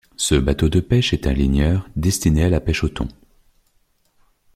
Ce 0.17 0.33
bateau 0.33 0.67
de 0.67 0.79
pêche 0.79 1.13
est 1.13 1.27
un 1.27 1.31
ligneur 1.31 1.87
destiné 1.95 2.45
à 2.45 2.49
la 2.49 2.59
pêche 2.59 2.83
au 2.83 2.89
thon. 2.89 3.07